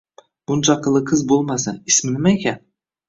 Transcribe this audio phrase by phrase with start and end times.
[0.51, 2.59] Buncha aqlli qiz bo`lmasa, ismi nima ekan